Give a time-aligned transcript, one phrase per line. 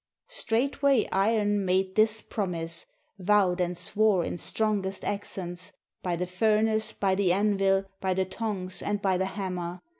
[0.29, 2.87] Straightway Iron made this promise.
[3.19, 8.25] Vowed and swore in strongest accents, RUSSIA By the furnace, by the anvil, By the
[8.25, 9.79] tongs, and by the hammer.